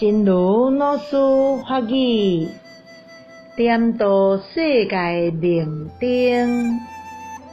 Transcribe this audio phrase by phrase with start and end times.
[0.00, 1.16] 真如老师
[1.68, 2.46] 法语，
[3.56, 6.78] 点到世界明灯，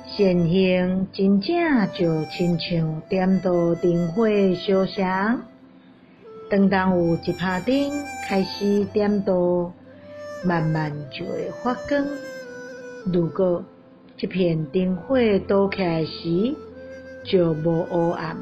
[0.06, 5.42] 善行真正就亲像点到灯火烧香。
[6.48, 7.74] 当当有一帕灯
[8.28, 9.74] 开始点到，
[10.44, 12.06] 慢慢就会发光。
[13.12, 13.66] 如果
[14.22, 15.18] 一片灯火
[15.48, 16.54] 倒起来时，
[17.24, 18.38] 就无黑暗。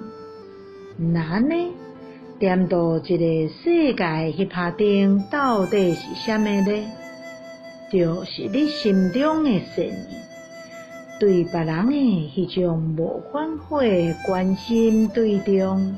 [0.97, 1.55] 那呢？
[2.43, 6.91] 点到一个世界，迄帕灯到底是啥物呢？
[7.89, 10.17] 就是你心中的善意，
[11.21, 11.93] 对别人的
[12.35, 15.97] 迄种无反悔关心对象，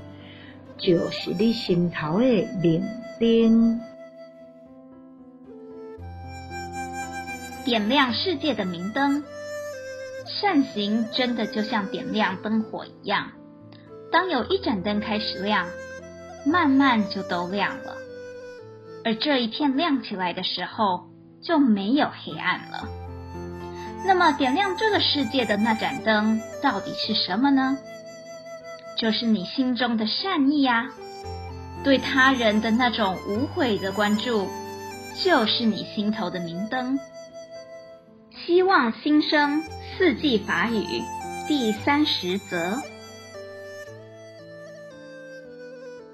[0.77, 2.83] 就是你心头的明
[3.19, 3.79] 灯。
[7.65, 9.23] 点亮世界的明灯，
[10.27, 13.31] 善行真的就像点亮灯火一样。
[14.11, 15.65] 当有一盏灯开始亮。
[16.45, 17.95] 慢慢就都亮了，
[19.03, 21.05] 而这一片亮起来的时候，
[21.41, 22.87] 就没有黑暗了。
[24.05, 27.77] 那么，点亮这个世界的那盏灯到底是什么呢？
[28.97, 30.85] 就是你心中的善意呀，
[31.83, 34.47] 对他人的那种无悔的关注，
[35.23, 36.99] 就是你心头的明灯。
[38.45, 39.63] 希望新生
[39.97, 41.01] 四季法语
[41.47, 42.79] 第三十则。